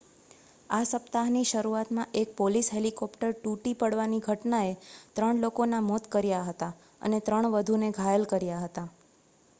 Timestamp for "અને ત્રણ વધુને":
7.01-7.95